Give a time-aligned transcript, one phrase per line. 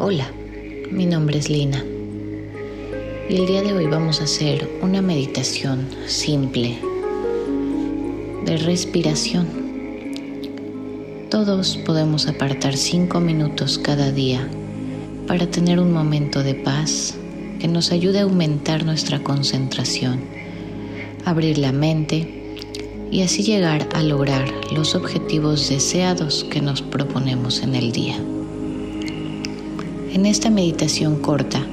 [0.00, 0.30] Hola,
[0.92, 1.84] mi nombre es Lina
[3.28, 6.78] y el día de hoy vamos a hacer una meditación simple
[8.44, 9.48] de respiración.
[11.30, 14.48] Todos podemos apartar cinco minutos cada día
[15.26, 17.16] para tener un momento de paz
[17.58, 20.20] que nos ayude a aumentar nuestra concentración,
[21.24, 22.54] abrir la mente
[23.10, 28.16] y así llegar a lograr los objetivos deseados que nos proponemos en el día.
[30.18, 31.64] En esta meditación corta,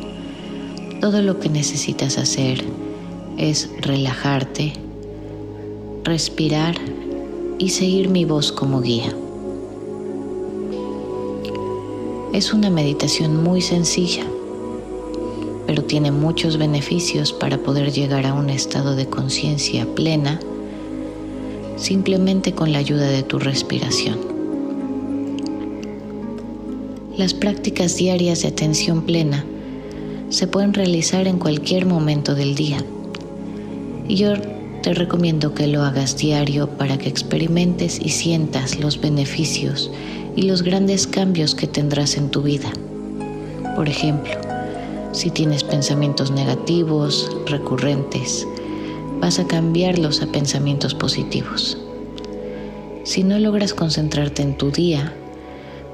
[1.01, 2.63] todo lo que necesitas hacer
[3.39, 4.73] es relajarte,
[6.03, 6.75] respirar
[7.57, 9.11] y seguir mi voz como guía.
[12.33, 14.27] Es una meditación muy sencilla,
[15.65, 20.39] pero tiene muchos beneficios para poder llegar a un estado de conciencia plena
[21.77, 24.34] simplemente con la ayuda de tu respiración.
[27.17, 29.45] Las prácticas diarias de atención plena
[30.27, 32.83] se pueden realizar en cualquier momento del día.
[34.09, 34.33] Yo
[34.83, 39.91] te recomiendo que lo hagas diario para que experimentes y sientas los beneficios
[40.35, 42.69] y los grandes cambios que tendrás en tu vida.
[43.77, 44.33] Por ejemplo,
[45.13, 48.45] si tienes pensamientos negativos, recurrentes,
[49.21, 51.77] vas a cambiarlos a pensamientos positivos.
[53.05, 55.13] Si no logras concentrarte en tu día,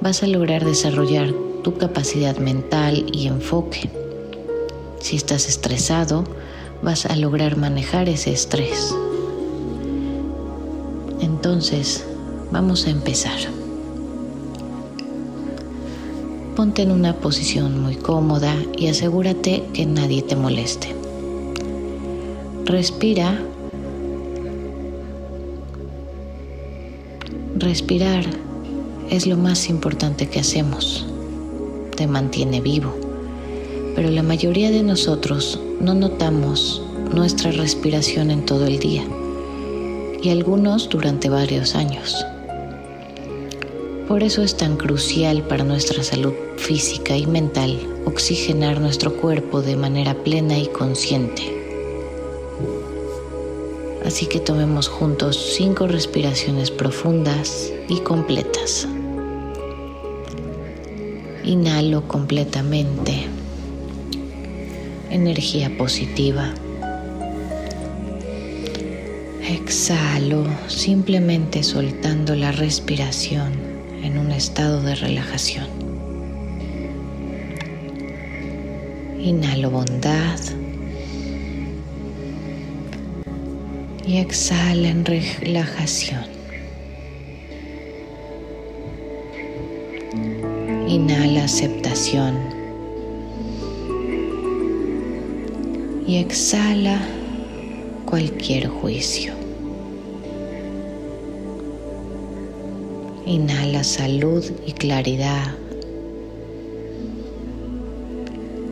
[0.01, 1.31] vas a lograr desarrollar
[1.63, 3.89] tu capacidad mental y enfoque.
[4.99, 6.23] Si estás estresado,
[6.81, 8.95] vas a lograr manejar ese estrés.
[11.19, 12.03] Entonces,
[12.51, 13.37] vamos a empezar.
[16.55, 20.95] Ponte en una posición muy cómoda y asegúrate que nadie te moleste.
[22.65, 23.39] Respira.
[27.55, 28.25] Respirar
[29.11, 31.05] es lo más importante que hacemos.
[31.97, 32.95] Te mantiene vivo.
[33.93, 36.81] Pero la mayoría de nosotros no notamos
[37.13, 39.03] nuestra respiración en todo el día
[40.23, 42.25] y algunos durante varios años.
[44.07, 49.75] Por eso es tan crucial para nuestra salud física y mental oxigenar nuestro cuerpo de
[49.75, 51.43] manera plena y consciente.
[54.05, 58.87] Así que tomemos juntos cinco respiraciones profundas y completas.
[61.43, 63.25] Inhalo completamente.
[65.09, 66.53] Energía positiva.
[69.49, 73.53] Exhalo simplemente soltando la respiración
[74.03, 75.67] en un estado de relajación.
[79.19, 80.39] Inhalo bondad.
[84.11, 86.40] y exhala en relajación.
[90.91, 92.35] Inhala aceptación
[96.05, 96.99] y exhala
[98.05, 99.31] cualquier juicio.
[103.25, 105.55] Inhala salud y claridad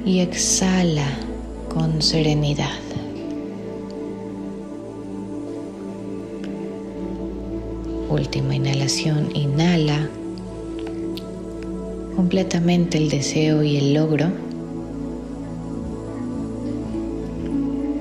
[0.06, 1.08] y exhala
[1.74, 2.82] con serenidad.
[8.10, 10.10] Última inhalación, inhala
[12.20, 14.28] completamente el deseo y el logro.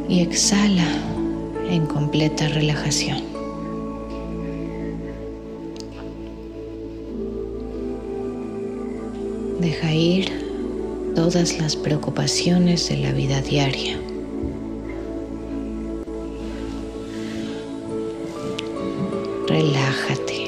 [0.09, 0.89] Y exhala
[1.71, 3.19] en completa relajación.
[9.61, 10.33] Deja ir
[11.15, 14.01] todas las preocupaciones de la vida diaria.
[19.49, 20.48] relájate.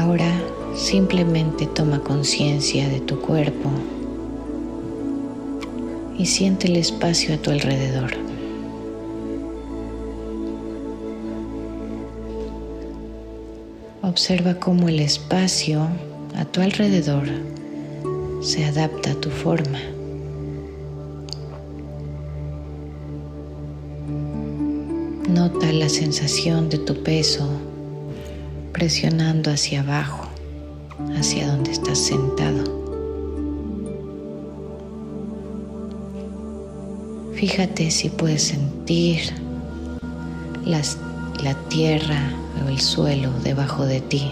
[0.00, 0.32] Ahora
[0.74, 3.68] simplemente toma conciencia de tu cuerpo
[6.16, 8.12] y siente el espacio a tu alrededor.
[14.00, 15.86] Observa cómo el espacio
[16.34, 17.28] a tu alrededor
[18.40, 19.80] se adapta a tu forma.
[25.28, 27.69] Nota la sensación de tu peso
[28.72, 30.28] presionando hacia abajo,
[31.18, 32.64] hacia donde estás sentado.
[37.34, 39.20] Fíjate si puedes sentir
[40.64, 42.30] la tierra
[42.68, 44.30] el suelo debajo de ti,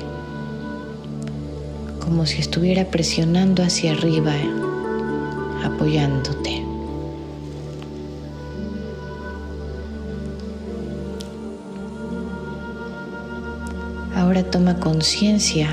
[2.01, 4.33] como si estuviera presionando hacia arriba
[5.65, 6.68] apoyándote.
[14.29, 15.71] Ahora toma conciencia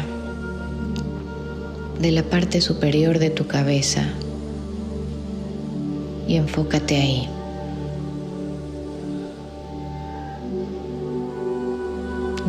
[2.00, 4.04] de la parte superior de tu cabeza
[6.26, 7.30] y enfócate ahí.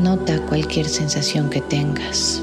[0.00, 2.40] Nota cualquier sensación que tengas.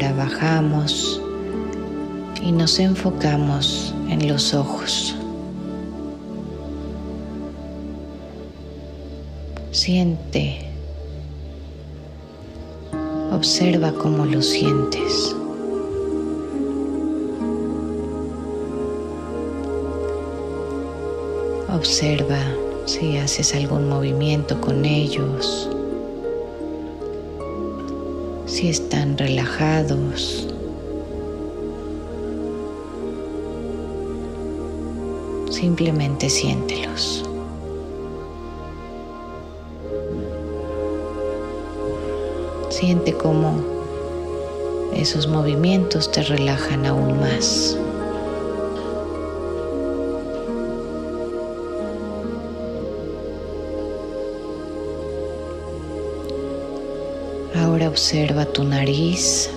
[0.00, 1.20] Ahora bajamos
[2.42, 5.14] y nos enfocamos en los ojos.
[9.72, 10.62] Siente,
[13.30, 15.36] observa cómo lo sientes.
[21.68, 22.38] Observa
[22.86, 25.68] si haces algún movimiento con ellos.
[28.50, 30.48] Si están relajados.
[35.50, 37.24] Simplemente siéntelos.
[42.70, 43.54] Siente cómo
[44.94, 47.76] esos movimientos te relajan aún más.
[57.90, 59.50] Observa tu nariz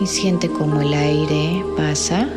[0.00, 2.28] y siente cómo el aire pasa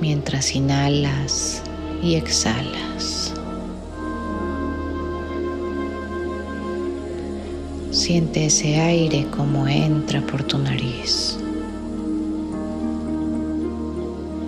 [0.00, 1.62] mientras inhalas
[2.02, 3.32] y exhalas.
[7.92, 11.38] Siente ese aire como entra por tu nariz.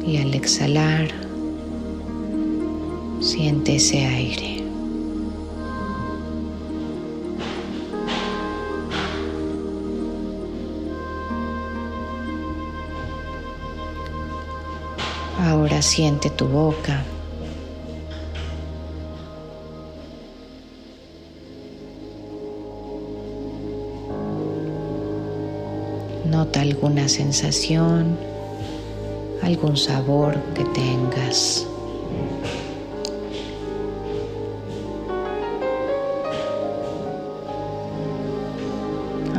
[0.05, 1.09] Y al exhalar,
[3.21, 4.56] siente ese aire.
[15.67, 17.03] Ahora siente tu boca.
[26.25, 28.17] Nota alguna sensación,
[29.43, 31.67] algún sabor que tengas.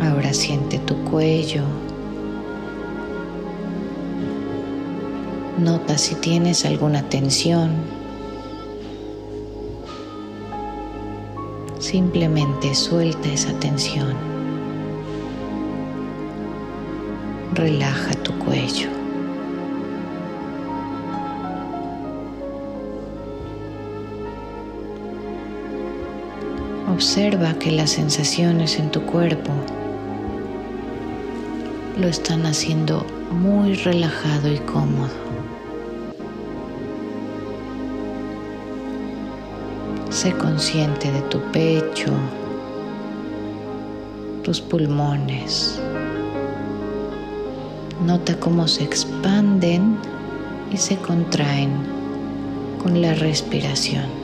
[0.04, 1.87] Ahora siente tu cuello.
[5.58, 7.72] Nota si tienes alguna tensión.
[11.80, 14.14] Simplemente suelta esa tensión.
[17.56, 18.90] Relaja tu cuello.
[26.94, 29.52] Observa que las sensaciones en tu cuerpo
[32.00, 35.14] lo están haciendo muy relajado y cómodo.
[40.10, 42.12] Sé consciente de tu pecho,
[44.44, 45.80] tus pulmones.
[48.06, 49.98] Nota cómo se expanden
[50.72, 51.72] y se contraen
[52.82, 54.17] con la respiración.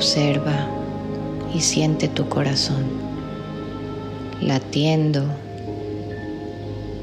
[0.00, 0.66] Observa
[1.54, 2.86] y siente tu corazón
[4.40, 5.26] latiendo,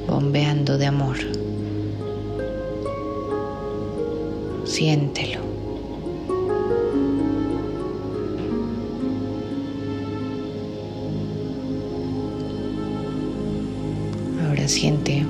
[0.07, 1.17] bombeando de amor.
[4.65, 5.41] Siéntelo.
[14.43, 15.23] Ahora siente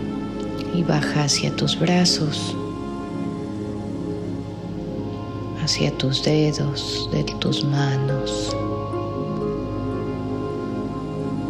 [0.74, 2.56] y baja hacia tus brazos,
[5.68, 8.56] hacia tus dedos, de tus manos.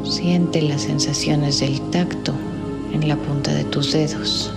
[0.03, 2.33] Siente las sensaciones del tacto
[2.91, 4.51] en la punta de tus dedos.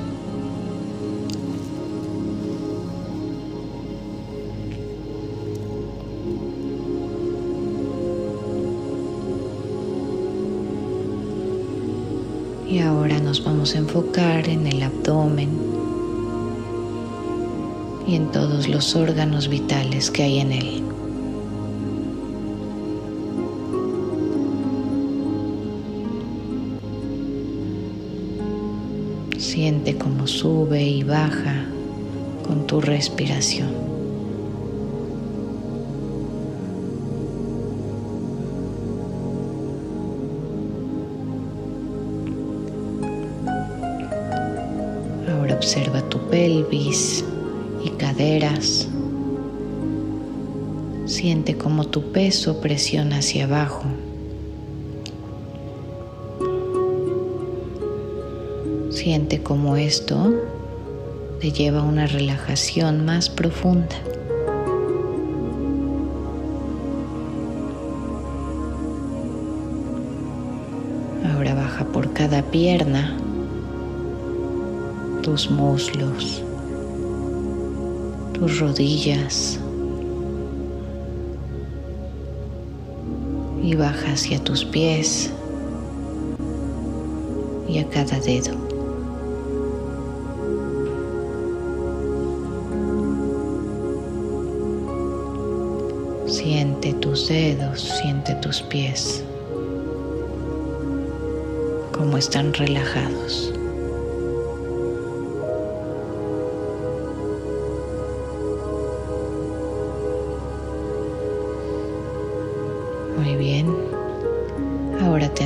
[12.66, 15.79] Y ahora nos vamos a enfocar en el abdomen
[18.10, 20.82] y en todos los órganos vitales que hay en él.
[29.38, 31.66] Siente cómo sube y baja
[32.44, 33.90] con tu respiración.
[45.60, 47.22] Observa tu pelvis
[47.84, 48.88] y caderas.
[51.06, 53.84] Siente como tu peso presiona hacia abajo.
[58.90, 60.34] Siente como esto
[61.40, 63.96] te lleva a una relajación más profunda.
[71.32, 73.16] Ahora baja por cada pierna
[75.22, 76.42] tus muslos,
[78.40, 79.60] tus rodillas
[83.62, 85.30] y baja hacia tus pies
[87.68, 88.56] y a cada dedo.
[96.26, 99.22] Siente tus dedos, siente tus pies,
[101.92, 103.52] como están relajados.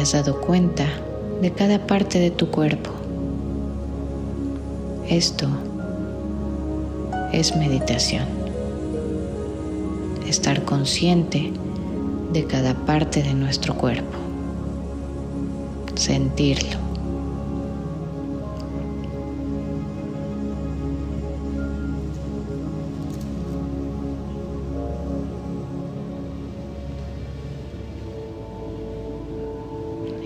[0.05, 0.85] Has dado cuenta
[1.41, 2.91] de cada parte de tu cuerpo.
[5.09, 5.49] Esto
[7.33, 8.27] es meditación.
[10.29, 11.55] Estar consciente
[12.35, 14.19] de cada parte de nuestro cuerpo.
[15.95, 16.84] Sentirlo.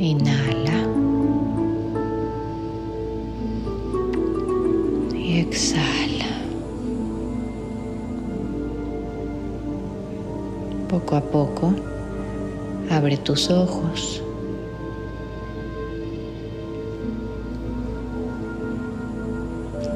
[0.01, 0.87] Inhala.
[5.13, 6.29] Y exhala.
[10.89, 11.75] Poco a poco,
[12.91, 14.23] abre tus ojos.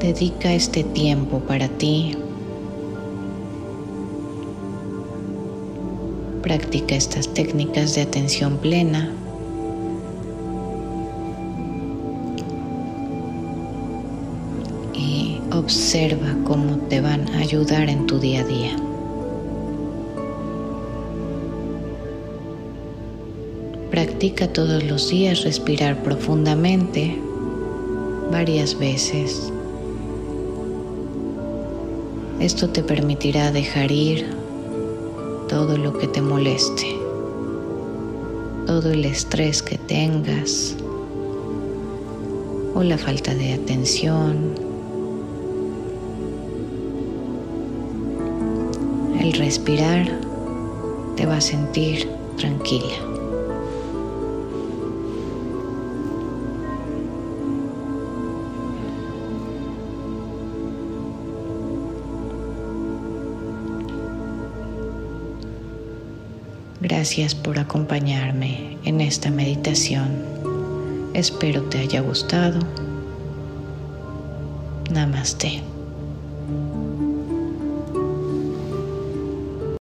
[0.01, 2.17] Dedica este tiempo para ti.
[6.41, 9.22] Practica estas técnicas de atención plena
[15.53, 18.75] observa cómo te van a ayudar en tu día a día.
[23.91, 27.15] Practica todos los días respirar profundamente
[28.31, 29.51] varias veces.
[32.39, 34.25] Esto te permitirá dejar ir
[35.47, 36.97] todo lo que te moleste,
[38.65, 40.75] todo el estrés que tengas
[42.73, 44.62] o la falta de atención
[49.23, 50.05] El respirar
[51.15, 52.93] te va a sentir tranquila.
[66.81, 70.21] Gracias por acompañarme en esta meditación.
[71.13, 72.59] Espero te haya gustado.
[74.91, 75.72] Namaste.